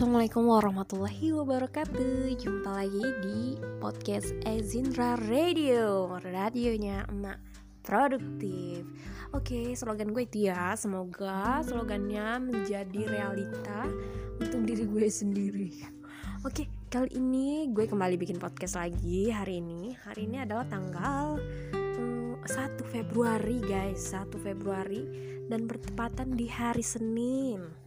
Assalamualaikum 0.00 0.48
warahmatullahi 0.48 1.28
wabarakatuh. 1.36 2.32
Jumpa 2.40 2.72
lagi 2.72 3.04
di 3.20 3.60
podcast 3.84 4.32
Ezindra 4.48 5.20
Radio 5.28 6.16
Radionya 6.24 7.04
emak 7.12 7.36
produktif. 7.84 8.88
Oke 9.36 9.76
slogan 9.76 10.16
gue 10.16 10.24
itu 10.24 10.48
ya 10.48 10.72
Semoga 10.72 11.60
slogannya 11.60 12.40
menjadi 12.40 13.12
realita 13.12 13.92
Untuk 14.40 14.64
diri 14.64 14.88
gue 14.88 15.04
sendiri. 15.04 15.84
Oke 16.48 16.64
kali 16.88 17.20
ini 17.20 17.68
gue 17.68 17.84
kembali 17.84 18.16
bikin 18.16 18.40
podcast 18.40 18.80
lagi 18.80 19.28
Hari 19.28 19.60
ini. 19.60 20.00
Hari 20.00 20.24
ini 20.24 20.40
adalah 20.40 20.64
tanggal 20.64 21.36
um, 22.00 22.40
mm, 22.40 22.48
1 22.48 22.88
Februari 22.88 23.60
guys. 23.68 24.16
1 24.16 24.32
Februari 24.40 25.04
Dan 25.44 25.68
bertepatan 25.68 26.40
di 26.40 26.48
hari 26.48 26.80
Senin 26.80 27.79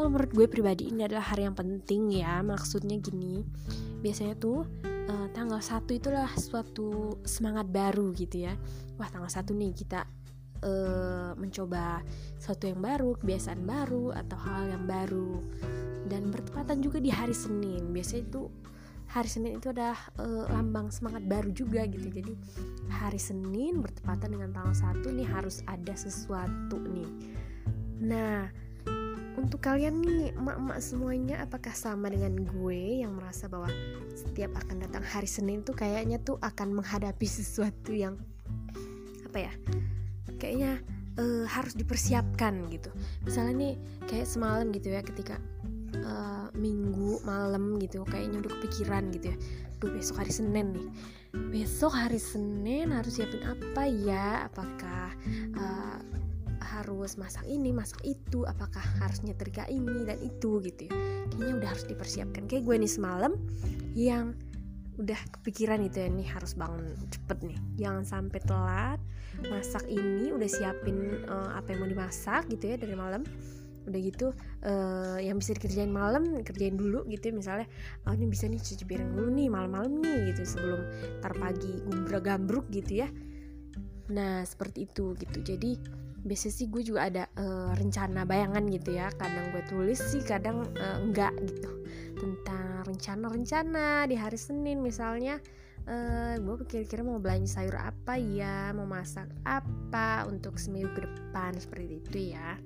kalau 0.00 0.16
menurut 0.16 0.32
gue 0.32 0.48
pribadi 0.48 0.88
ini 0.88 1.04
adalah 1.04 1.28
hari 1.28 1.44
yang 1.44 1.52
penting 1.52 2.08
ya. 2.08 2.40
Maksudnya 2.40 2.96
gini 3.04 3.44
biasanya 4.00 4.32
tuh 4.40 4.64
uh, 5.12 5.28
tanggal 5.36 5.60
satu 5.60 5.92
itulah 5.92 6.24
suatu 6.40 7.20
semangat 7.28 7.68
baru 7.68 8.08
gitu 8.16 8.48
ya. 8.48 8.56
Wah 8.96 9.12
tanggal 9.12 9.28
satu 9.28 9.52
nih 9.52 9.76
kita 9.76 10.08
uh, 10.64 11.36
mencoba 11.36 12.00
sesuatu 12.40 12.64
yang 12.64 12.80
baru 12.80 13.12
kebiasaan 13.20 13.60
baru 13.60 14.16
atau 14.16 14.40
hal 14.40 14.72
yang 14.72 14.88
baru. 14.88 15.44
Dan 16.08 16.32
bertepatan 16.32 16.80
juga 16.80 16.96
di 16.96 17.12
hari 17.12 17.36
Senin. 17.36 17.92
Biasanya 17.92 18.24
itu 18.24 18.48
hari 19.04 19.28
Senin 19.28 19.60
itu 19.60 19.68
adalah 19.68 20.00
uh, 20.16 20.48
lambang 20.48 20.88
semangat 20.88 21.28
baru 21.28 21.52
juga 21.52 21.84
gitu. 21.84 22.08
Jadi 22.08 22.32
hari 22.88 23.20
Senin 23.20 23.84
bertepatan 23.84 24.32
dengan 24.32 24.48
tanggal 24.56 24.72
satu 24.72 25.12
nih 25.12 25.28
harus 25.28 25.60
ada 25.68 25.92
sesuatu 25.92 26.80
nih. 26.88 27.36
Nah 28.00 28.69
untuk 29.40 29.64
kalian 29.64 30.04
nih 30.04 30.36
emak-emak 30.36 30.78
semuanya 30.84 31.36
apakah 31.40 31.72
sama 31.72 32.12
dengan 32.12 32.44
gue 32.44 33.00
yang 33.00 33.16
merasa 33.16 33.48
bahwa 33.48 33.72
setiap 34.12 34.52
akan 34.60 34.84
datang 34.84 35.00
hari 35.00 35.26
Senin 35.26 35.64
tuh 35.64 35.72
kayaknya 35.72 36.20
tuh 36.20 36.36
akan 36.44 36.76
menghadapi 36.76 37.24
sesuatu 37.40 37.96
yang 37.96 38.20
apa 39.24 39.48
ya 39.48 39.52
kayaknya 40.36 40.82
uh, 41.16 41.44
harus 41.48 41.72
dipersiapkan 41.72 42.68
gitu. 42.68 42.92
Misalnya 43.24 43.54
nih 43.56 43.74
kayak 44.08 44.28
semalam 44.28 44.68
gitu 44.74 44.92
ya 44.92 45.00
ketika 45.00 45.40
uh, 46.04 46.48
minggu 46.52 47.22
malam 47.24 47.80
gitu 47.80 48.04
kayaknya 48.04 48.44
udah 48.44 48.52
kepikiran 48.60 49.08
gitu 49.14 49.32
ya. 49.32 49.36
Duh 49.80 49.90
besok 49.92 50.20
hari 50.20 50.32
Senin 50.34 50.76
nih. 50.76 50.88
Besok 51.30 51.96
hari 51.96 52.20
Senin 52.20 52.92
harus 52.92 53.16
siapin 53.16 53.40
apa 53.46 53.88
ya? 53.88 54.50
Apakah 54.50 55.14
uh, 55.56 55.98
harus 56.80 57.20
masak 57.20 57.44
ini 57.44 57.70
masak 57.76 58.00
itu 58.08 58.48
apakah 58.48 58.80
harus 59.04 59.20
nyetrika 59.20 59.68
ini 59.68 60.08
dan 60.08 60.16
itu 60.24 60.64
gitu 60.64 60.88
ya. 60.88 60.94
Kayaknya 61.28 61.54
udah 61.60 61.68
harus 61.68 61.84
dipersiapkan. 61.84 62.42
Kayak 62.48 62.64
gue 62.64 62.76
nih 62.80 62.92
semalam 62.92 63.32
yang 63.92 64.32
udah 65.00 65.20
kepikiran 65.40 65.80
itu 65.80 66.04
ya 66.04 66.08
nih 66.12 66.28
harus 66.28 66.56
bangun 66.56 66.96
cepet 67.12 67.38
nih. 67.44 67.58
Jangan 67.80 68.04
sampai 68.04 68.40
telat 68.44 69.00
masak 69.48 69.88
ini 69.88 70.32
udah 70.34 70.48
siapin 70.50 71.24
uh, 71.28 71.56
apa 71.56 71.72
yang 71.72 71.84
mau 71.84 71.88
dimasak 71.88 72.48
gitu 72.48 72.72
ya 72.72 72.76
dari 72.76 72.96
malam. 72.96 73.24
Udah 73.88 73.96
gitu 73.96 74.36
uh, 74.68 75.16
yang 75.16 75.40
bisa 75.40 75.56
dikerjain 75.56 75.88
malam 75.88 76.44
kerjain 76.44 76.76
dulu 76.76 77.08
gitu 77.08 77.32
ya. 77.32 77.34
Misalnya 77.36 77.66
oh 78.04 78.12
ini 78.12 78.28
bisa 78.28 78.44
nih 78.48 78.60
cuci 78.60 78.84
piring 78.84 79.16
dulu 79.16 79.28
nih 79.32 79.48
malam-malam 79.48 80.00
nih 80.04 80.32
gitu 80.32 80.44
sebelum 80.44 80.80
tar 81.24 81.32
pagi 81.36 81.80
gumbra 81.88 82.20
gambruk 82.20 82.68
gitu 82.68 83.04
ya. 83.04 83.08
Nah 84.12 84.44
seperti 84.44 84.84
itu 84.90 85.16
gitu. 85.16 85.38
Jadi 85.40 85.99
biasanya 86.20 86.54
sih 86.54 86.66
gue 86.68 86.82
juga 86.84 87.08
ada 87.08 87.24
uh, 87.36 87.72
rencana 87.76 88.28
bayangan 88.28 88.64
gitu 88.68 88.96
ya. 88.96 89.08
Kadang 89.16 89.52
gue 89.52 89.62
tulis 89.68 90.00
sih 90.00 90.20
kadang 90.24 90.68
uh, 90.76 90.98
enggak 91.00 91.32
gitu. 91.44 91.70
Tentang 92.20 92.84
rencana-rencana 92.84 94.04
di 94.08 94.16
hari 94.16 94.36
Senin 94.36 94.84
misalnya 94.84 95.40
uh, 95.88 96.34
gue 96.36 96.66
kira-kira 96.68 97.00
mau 97.00 97.20
belanja 97.22 97.60
sayur 97.60 97.76
apa 97.76 98.16
ya 98.20 98.72
mau 98.76 98.84
masak 98.84 99.28
apa 99.48 100.28
untuk 100.28 100.60
seminggu 100.60 100.92
ke 100.92 101.00
depan 101.04 101.56
seperti 101.56 102.00
itu 102.00 102.18
ya. 102.36 102.60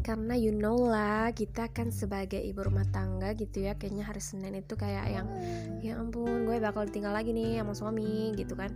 Karena 0.00 0.32
you 0.32 0.48
know 0.48 0.80
lah 0.88 1.28
kita 1.36 1.68
kan 1.76 1.92
sebagai 1.92 2.40
ibu 2.40 2.64
rumah 2.64 2.88
tangga 2.88 3.36
gitu 3.36 3.68
ya 3.68 3.76
kayaknya 3.76 4.08
hari 4.08 4.22
Senin 4.24 4.56
itu 4.56 4.72
kayak 4.72 5.12
yang 5.12 5.28
ya 5.84 6.00
ampun 6.00 6.48
gue 6.48 6.56
bakal 6.56 6.88
tinggal 6.88 7.12
lagi 7.12 7.36
nih 7.36 7.60
sama 7.60 7.76
suami 7.76 8.32
gitu 8.32 8.56
kan 8.56 8.72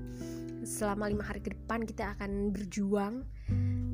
selama 0.65 1.13
lima 1.13 1.25
hari 1.25 1.45
ke 1.45 1.53
depan 1.53 1.85
kita 1.85 2.17
akan 2.17 2.51
berjuang 2.51 3.25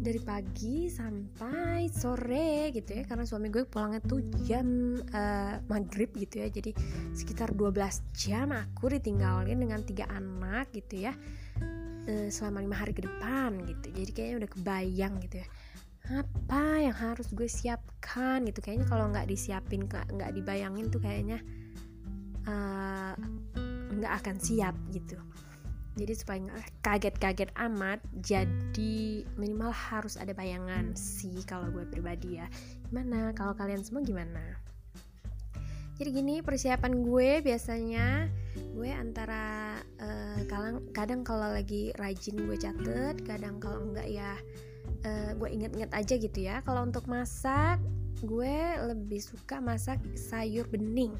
dari 0.00 0.16
pagi 0.16 0.88
sampai 0.88 1.92
sore 1.92 2.72
gitu 2.72 2.96
ya. 2.96 3.02
Karena 3.04 3.28
suami 3.28 3.52
gue 3.52 3.68
pulangnya 3.68 4.00
tuh 4.00 4.24
jam 4.48 4.96
uh, 5.12 5.60
maghrib 5.68 6.08
gitu 6.16 6.40
ya. 6.40 6.48
Jadi 6.48 6.72
sekitar 7.12 7.52
12 7.52 8.16
jam 8.16 8.54
aku 8.54 8.88
ditinggalin 8.96 9.60
dengan 9.60 9.84
tiga 9.84 10.08
anak 10.08 10.72
gitu 10.72 11.10
ya. 11.10 11.12
Uh, 12.08 12.32
selama 12.32 12.64
lima 12.64 12.76
hari 12.80 12.96
ke 12.96 13.04
depan 13.04 13.60
gitu. 13.68 13.92
Jadi 13.92 14.10
kayaknya 14.16 14.36
udah 14.46 14.50
kebayang 14.56 15.14
gitu 15.28 15.36
ya. 15.44 15.48
Apa 16.10 16.80
yang 16.80 16.96
harus 16.96 17.28
gue 17.30 17.46
siapkan 17.46 18.46
gitu. 18.48 18.64
Kayaknya 18.64 18.86
kalau 18.88 19.12
nggak 19.12 19.28
disiapin 19.28 19.84
nggak 19.90 20.32
dibayangin 20.32 20.88
tuh 20.88 20.98
kayaknya 20.98 21.38
eh, 22.48 23.14
nggak 23.94 24.12
uh, 24.16 24.18
akan 24.18 24.36
siap 24.40 24.74
gitu 24.90 25.20
jadi 25.98 26.12
supaya 26.14 26.38
nggak 26.46 26.86
kaget-kaget 26.86 27.50
amat 27.58 27.98
jadi 28.22 29.26
minimal 29.34 29.74
harus 29.74 30.14
ada 30.14 30.30
bayangan 30.30 30.94
sih 30.94 31.42
kalau 31.42 31.66
gue 31.74 31.82
pribadi 31.90 32.38
ya. 32.38 32.46
Gimana? 32.86 33.34
Kalau 33.34 33.58
kalian 33.58 33.82
semua 33.82 34.06
gimana? 34.06 34.54
Jadi 35.98 36.16
gini 36.16 36.40
persiapan 36.40 37.04
gue 37.04 37.44
biasanya 37.44 38.30
gue 38.72 38.88
antara 38.88 39.76
uh, 40.00 40.40
kadang 40.48 40.80
kadang 40.96 41.20
kalau 41.26 41.52
lagi 41.52 41.92
rajin 42.00 42.40
gue 42.40 42.56
catet 42.56 43.20
kadang 43.26 43.60
kalau 43.60 43.84
enggak 43.84 44.08
ya 44.08 44.32
uh, 45.04 45.30
gue 45.36 45.48
inget-inget 45.50 45.90
aja 45.92 46.14
gitu 46.16 46.38
ya. 46.38 46.62
Kalau 46.62 46.86
untuk 46.86 47.04
masak 47.10 47.82
gue 48.22 48.56
lebih 48.86 49.20
suka 49.20 49.58
masak 49.58 49.98
sayur 50.14 50.70
bening. 50.70 51.12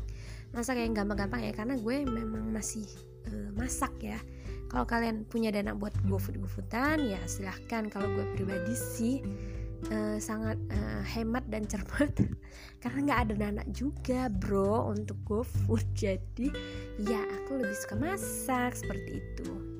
Masak 0.54 0.78
yang 0.78 0.94
gampang-gampang 0.94 1.42
ya 1.42 1.52
karena 1.52 1.74
gue 1.74 1.96
memang 2.06 2.54
masih 2.54 2.86
uh, 3.28 3.50
masak 3.58 3.92
ya 3.98 4.16
kalau 4.70 4.86
kalian 4.86 5.26
punya 5.26 5.50
dana 5.50 5.74
buat 5.74 5.90
GoFood 6.06 6.38
GoFoodan 6.38 7.02
ya 7.10 7.18
silahkan. 7.26 7.90
Kalau 7.90 8.06
gue 8.06 8.24
pribadi 8.38 8.74
sih 8.78 9.18
uh, 9.90 10.16
sangat 10.22 10.56
uh, 10.70 11.02
hemat 11.02 11.42
dan 11.50 11.66
cermat. 11.66 12.14
Karena 12.82 12.98
nggak 13.10 13.20
ada 13.26 13.34
dana 13.34 13.62
juga 13.74 14.30
bro 14.30 14.94
untuk 14.94 15.18
GoFood. 15.26 15.82
Jadi 15.98 16.54
ya 17.02 17.18
aku 17.18 17.58
lebih 17.58 17.76
suka 17.82 17.98
masak 17.98 18.78
seperti 18.78 19.18
itu 19.18 19.79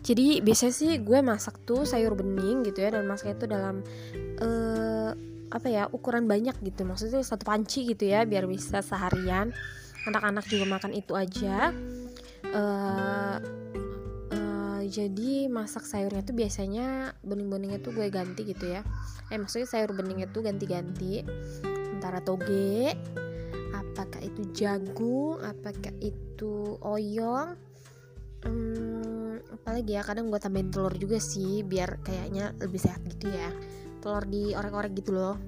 jadi 0.00 0.40
biasanya 0.40 0.74
sih 0.74 0.92
gue 1.04 1.18
masak 1.20 1.60
tuh 1.68 1.84
sayur 1.84 2.16
bening 2.16 2.64
gitu 2.64 2.80
ya 2.80 2.96
dan 2.96 3.04
masak 3.04 3.36
itu 3.36 3.44
dalam 3.44 3.84
uh, 4.40 5.12
apa 5.50 5.66
ya 5.68 5.84
ukuran 5.92 6.24
banyak 6.24 6.56
gitu. 6.64 6.88
Maksudnya 6.88 7.20
satu 7.20 7.44
panci 7.44 7.84
gitu 7.84 8.08
ya 8.08 8.24
biar 8.24 8.48
bisa 8.48 8.80
seharian. 8.80 9.52
Anak-anak 10.08 10.48
juga 10.48 10.64
makan 10.64 10.96
itu 10.96 11.12
aja. 11.12 11.74
Uh, 12.48 13.36
uh, 14.32 14.80
jadi 14.88 15.52
masak 15.52 15.84
sayurnya 15.84 16.24
tuh 16.24 16.32
biasanya 16.32 17.12
bening-beningnya 17.20 17.84
tuh 17.84 17.92
gue 17.92 18.08
ganti 18.08 18.48
gitu 18.48 18.72
ya. 18.72 18.80
Eh 19.28 19.36
maksudnya 19.36 19.68
sayur 19.68 19.92
beningnya 19.92 20.32
tuh 20.32 20.40
ganti-ganti. 20.40 21.20
Antara 22.00 22.24
toge 22.24 22.96
apakah 23.76 24.22
itu 24.24 24.48
jagung 24.56 25.36
apakah 25.44 25.92
itu 26.00 26.80
oyong 26.80 27.69
apalagi 29.80 29.96
ya 29.96 30.04
kadang 30.04 30.28
gue 30.28 30.36
tambahin 30.36 30.68
telur 30.68 30.92
juga 30.92 31.16
sih 31.16 31.64
biar 31.64 32.04
kayaknya 32.04 32.52
lebih 32.60 32.84
sehat 32.84 33.00
gitu 33.16 33.32
ya. 33.32 33.48
Telur 34.04 34.28
di 34.28 34.52
orek-orek 34.52 34.92
gitu 34.92 35.16
loh. 35.16 35.40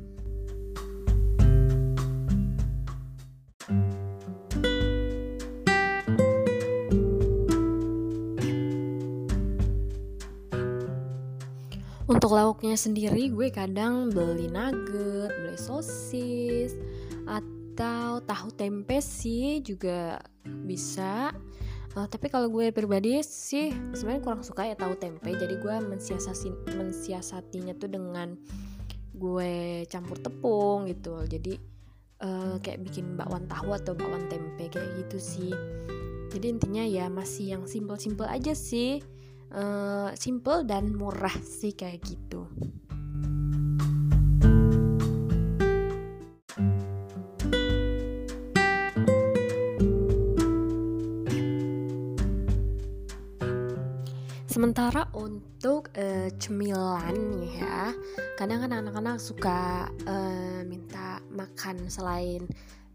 Untuk 12.09 12.33
lauknya 12.33 12.73
sendiri 12.81 13.29
gue 13.29 13.53
kadang 13.53 14.09
beli 14.09 14.49
nugget, 14.49 15.29
beli 15.29 15.61
sosis, 15.61 16.73
atau 17.29 18.25
tahu 18.25 18.49
tempe 18.57 18.97
sih 19.05 19.61
juga 19.61 20.25
bisa 20.65 21.37
uh, 21.97 22.09
tapi 22.09 22.33
kalau 22.33 22.49
gue 22.49 22.73
pribadi 22.73 23.21
sih 23.25 23.73
sebenarnya 23.93 24.23
kurang 24.25 24.43
suka 24.45 24.69
ya 24.69 24.77
tahu 24.77 24.97
tempe. 24.97 25.31
Jadi 25.33 25.59
gue 25.61 25.75
mensiasati 25.81 26.75
mensiasatinya 26.75 27.75
tuh 27.77 27.91
dengan 27.93 28.37
gue 29.13 29.85
campur 29.89 30.19
tepung 30.19 30.89
gitu. 30.89 31.23
Jadi 31.29 31.57
uh, 32.25 32.57
kayak 32.61 32.83
bikin 32.85 33.17
bakwan 33.17 33.45
tahu 33.47 33.77
atau 33.77 33.93
bakwan 33.93 34.27
tempe 34.27 34.69
kayak 34.73 34.91
gitu 35.07 35.19
sih. 35.21 35.53
Jadi 36.33 36.47
intinya 36.49 36.85
ya 36.85 37.13
masih 37.13 37.57
yang 37.59 37.65
simple-simple 37.69 38.25
aja 38.25 38.57
sih. 38.57 39.05
Uh, 39.53 40.09
simple 40.17 40.65
dan 40.65 40.97
murah 40.97 41.37
sih 41.45 41.77
kayak 41.77 42.01
gitu 42.09 42.49
Sementara 54.63 55.11
untuk 55.19 55.91
uh, 55.99 56.31
cemilan 56.39 57.19
ya, 57.51 57.91
kadang 58.39 58.63
kan 58.63 58.71
anak-anak 58.71 59.19
suka 59.19 59.91
uh, 60.07 60.63
minta 60.63 61.19
makan 61.35 61.91
selain 61.91 62.47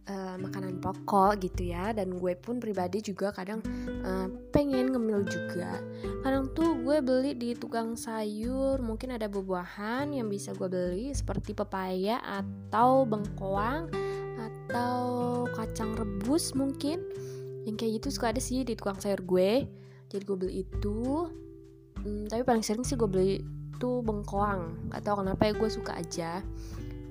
uh, 0.07 0.39
makanan 0.39 0.79
pokok 0.79 1.43
gitu 1.43 1.75
ya. 1.75 1.91
Dan 1.91 2.23
gue 2.23 2.39
pun 2.39 2.63
pribadi 2.63 3.03
juga 3.03 3.35
kadang 3.35 3.59
uh, 3.99 4.31
pengen 4.55 4.95
ngemil 4.95 5.27
juga. 5.27 5.83
Kadang 6.23 6.55
tuh 6.55 6.71
gue 6.87 7.03
beli 7.03 7.35
di 7.35 7.51
tukang 7.51 7.99
sayur, 7.99 8.79
mungkin 8.79 9.19
ada 9.19 9.27
buah-buahan 9.27 10.15
yang 10.15 10.31
bisa 10.31 10.55
gue 10.55 10.71
beli 10.71 11.11
seperti 11.11 11.51
pepaya 11.51 12.23
atau 12.23 13.03
bengkoang 13.03 13.91
atau 14.39 15.03
kacang 15.51 15.99
rebus 15.99 16.55
mungkin. 16.55 17.03
Yang 17.67 17.75
kayak 17.75 17.91
gitu 17.99 18.07
suka 18.15 18.31
ada 18.31 18.39
sih 18.39 18.63
di 18.63 18.71
tukang 18.71 19.03
sayur 19.03 19.19
gue. 19.19 19.67
Jadi 20.07 20.23
gue 20.23 20.37
beli 20.39 20.63
itu 20.63 21.27
hmm, 22.07 22.31
tapi 22.31 22.41
paling 22.47 22.63
sering 22.63 22.87
sih 22.87 22.95
gue 22.95 23.09
beli 23.09 23.43
tuh 23.75 23.99
bengkoang. 23.99 24.91
Gak 24.95 25.03
tau 25.03 25.19
kenapa 25.19 25.43
ya 25.43 25.53
gue 25.53 25.69
suka 25.69 25.99
aja. 25.99 26.39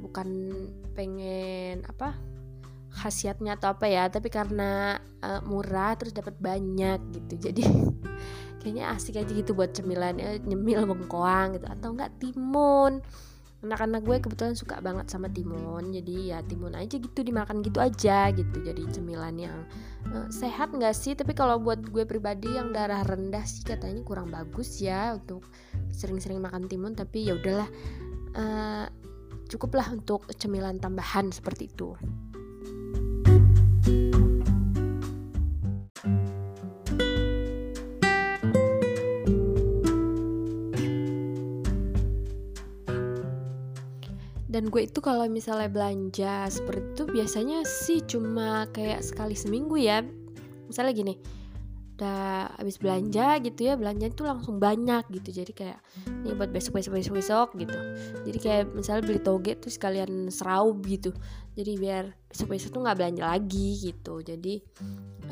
Bukan 0.01 0.29
pengen 0.97 1.85
apa 1.85 2.17
khasiatnya 2.97 3.61
atau 3.61 3.77
apa 3.77 3.85
ya 3.85 4.09
tapi 4.09 4.33
karena 4.33 4.97
uh, 5.21 5.45
murah 5.45 5.93
terus 6.01 6.17
dapat 6.17 6.33
banyak 6.41 7.01
gitu. 7.13 7.35
Jadi 7.53 7.63
kayaknya 8.65 8.97
asik 8.97 9.21
aja 9.21 9.29
gitu 9.29 9.53
buat 9.53 9.77
cemilan 9.77 10.17
ya 10.17 10.41
nyemil 10.41 10.89
bengkoang 10.89 11.61
gitu. 11.61 11.67
Atau 11.69 11.93
enggak 11.93 12.17
timun 12.17 13.05
anak-anak 13.65 14.05
gue 14.05 14.17
kebetulan 14.21 14.53
suka 14.53 14.79
banget 14.85 15.09
sama 15.09 15.33
timun 15.33 15.89
jadi 15.89 16.37
ya 16.37 16.39
timun 16.45 16.77
aja 16.77 17.01
gitu 17.01 17.25
dimakan 17.25 17.65
gitu 17.65 17.81
aja 17.81 18.29
gitu. 18.33 18.57
Jadi 18.61 18.83
cemilan 18.93 19.37
yang 19.41 19.59
uh, 20.13 20.29
sehat 20.29 20.77
nggak 20.77 20.93
sih? 20.93 21.17
Tapi 21.17 21.33
kalau 21.33 21.57
buat 21.57 21.81
gue 21.81 22.05
pribadi 22.05 22.53
yang 22.53 22.71
darah 22.75 23.01
rendah 23.03 23.43
sih 23.49 23.65
katanya 23.65 24.05
kurang 24.05 24.29
bagus 24.29 24.81
ya 24.81 25.17
untuk 25.17 25.49
sering-sering 25.93 26.39
makan 26.43 26.69
timun 26.69 26.93
tapi 26.93 27.25
ya 27.25 27.39
udahlah 27.41 27.69
uh, 28.37 28.87
cukuplah 29.47 29.87
untuk 29.95 30.27
cemilan 30.37 30.83
tambahan 30.83 31.31
seperti 31.31 31.71
itu 31.71 31.95
dan 44.57 44.73
gue 44.73 44.89
itu 44.89 45.05
kalau 45.05 45.29
misalnya 45.29 45.69
belanja 45.69 46.49
seperti 46.49 46.97
itu 46.97 47.05
biasanya 47.05 47.61
sih 47.69 48.01
cuma 48.09 48.65
kayak 48.73 49.05
sekali 49.05 49.37
seminggu 49.37 49.77
ya. 49.77 50.01
Misalnya 50.65 50.97
gini 50.97 51.15
udah 51.97 52.53
habis 52.61 52.77
belanja 52.77 53.41
gitu 53.41 53.73
ya 53.73 53.73
belanja 53.73 54.09
itu 54.09 54.25
langsung 54.25 54.57
banyak 54.57 55.05
gitu. 55.13 55.45
Jadi 55.45 55.53
kayak 55.53 55.81
ini 56.09 56.33
buat 56.33 56.49
besok 56.57 56.81
besok 56.81 56.97
besok 56.97 57.21
besok 57.21 57.49
gitu. 57.61 57.77
Jadi 58.25 58.39
kayak 58.41 58.73
misalnya 58.73 59.05
beli 59.05 59.21
toge 59.21 59.61
tuh 59.61 59.69
sekalian 59.69 60.33
seraup 60.33 60.81
gitu. 60.89 61.13
Jadi 61.53 61.77
biar 61.77 62.17
besok 62.25 62.57
besok 62.57 62.81
tuh 62.81 62.81
nggak 62.81 62.97
belanja 62.97 63.29
lagi 63.29 63.93
gitu. 63.93 64.25
Jadi 64.25 64.65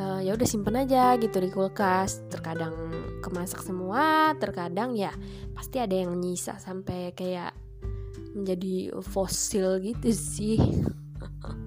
uh, 0.05 0.21
ya 0.21 0.37
udah 0.37 0.49
simpen 0.49 0.77
aja 0.77 1.17
gitu 1.17 1.41
di 1.41 1.49
kulkas. 1.49 2.29
Terkadang 2.29 2.77
kemasak 3.25 3.65
semua 3.65 4.37
terkadang 4.37 4.93
ya 4.93 5.17
pasti 5.57 5.81
ada 5.81 5.97
yang 5.97 6.13
nyisa 6.13 6.61
sampai 6.61 7.17
kayak 7.17 7.64
menjadi 8.35 8.91
fosil 9.01 9.81
gitu 9.81 10.11
sih 10.11 10.59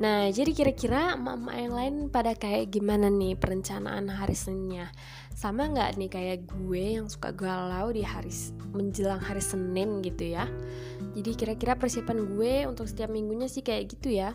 Nah, 0.00 0.32
jadi 0.32 0.56
kira-kira 0.56 1.12
emak-emak 1.12 1.56
yang 1.60 1.74
lain 1.76 1.96
pada 2.08 2.32
kayak 2.32 2.72
gimana 2.72 3.12
nih 3.12 3.36
perencanaan 3.36 4.08
hari 4.08 4.32
Seninnya? 4.32 4.88
Sama 5.36 5.68
nggak 5.68 6.00
nih 6.00 6.08
kayak 6.08 6.38
gue 6.48 6.96
yang 6.96 7.12
suka 7.12 7.36
galau 7.36 7.92
di 7.92 8.00
hari 8.00 8.32
menjelang 8.72 9.20
hari 9.20 9.44
Senin 9.44 10.00
gitu 10.00 10.24
ya? 10.32 10.48
Jadi 11.12 11.36
kira-kira 11.36 11.76
persiapan 11.76 12.32
gue 12.32 12.64
untuk 12.64 12.88
setiap 12.88 13.12
minggunya 13.12 13.44
sih 13.44 13.60
kayak 13.60 13.92
gitu 13.92 14.08
ya? 14.16 14.32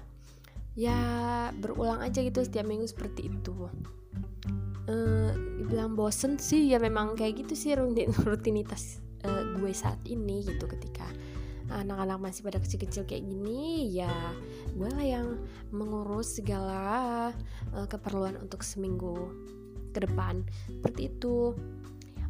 Ya 0.78 1.02
berulang 1.58 2.06
aja 2.06 2.22
gitu 2.22 2.46
setiap 2.46 2.70
minggu 2.70 2.86
seperti 2.86 3.34
itu. 3.34 3.66
Uh, 4.86 5.34
bilang 5.66 5.98
bosen 5.98 6.38
sih 6.38 6.70
ya 6.70 6.78
memang 6.78 7.18
kayak 7.18 7.42
gitu 7.42 7.58
sih 7.58 7.74
rutinitas 8.30 9.02
gue 9.58 9.72
saat 9.72 10.00
ini 10.08 10.44
gitu 10.44 10.66
ketika 10.68 11.08
anak-anak 11.70 12.30
masih 12.30 12.46
pada 12.46 12.62
kecil-kecil 12.62 13.10
kayak 13.10 13.26
gini 13.26 13.90
ya 13.90 14.14
gue 14.78 14.90
lah 14.92 15.06
yang 15.06 15.28
mengurus 15.74 16.38
segala 16.38 17.34
uh, 17.74 17.88
keperluan 17.90 18.38
untuk 18.38 18.62
seminggu 18.62 19.34
ke 19.96 20.04
depan 20.04 20.46
seperti 20.70 21.10
itu 21.10 21.58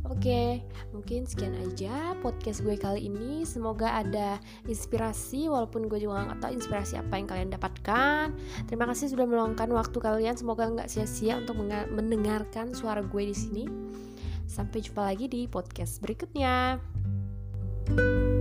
Oke, 0.06 0.62
mungkin 0.94 1.26
sekian 1.26 1.58
aja 1.66 2.14
podcast 2.22 2.62
gue 2.62 2.78
kali 2.78 3.10
ini. 3.10 3.42
Semoga 3.42 4.06
ada 4.06 4.38
inspirasi, 4.70 5.50
walaupun 5.50 5.90
gue 5.90 5.98
juga 5.98 6.30
gak 6.30 6.46
tahu 6.46 6.52
inspirasi 6.54 7.02
apa 7.02 7.18
yang 7.18 7.26
kalian 7.26 7.50
dapatkan. 7.50 8.30
Terima 8.70 8.86
kasih 8.86 9.10
sudah 9.10 9.26
meluangkan 9.26 9.66
waktu 9.74 9.98
kalian. 9.98 10.38
Semoga 10.38 10.70
nggak 10.70 10.94
sia-sia 10.94 11.42
untuk 11.42 11.58
mendengarkan 11.90 12.78
suara 12.78 13.02
gue 13.02 13.24
di 13.26 13.34
sini. 13.34 13.66
Sampai 14.46 14.86
jumpa 14.86 15.10
lagi 15.10 15.26
di 15.26 15.50
podcast 15.50 15.98
berikutnya. 16.06 16.78
Thank 17.88 18.00
you 18.00 18.35